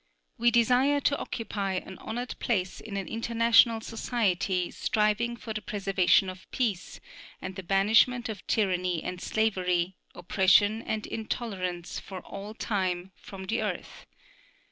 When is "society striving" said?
3.81-5.37